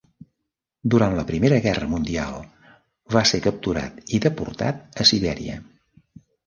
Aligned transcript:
Durant 0.93 1.17
la 1.19 1.25
Primera 1.31 1.59
Guerra 1.67 1.89
Mundial 1.93 2.39
va 3.17 3.25
ser 3.35 3.43
capturat 3.49 4.03
i 4.19 4.25
deportat 4.29 5.03
a 5.07 5.11
Sibèria. 5.13 5.65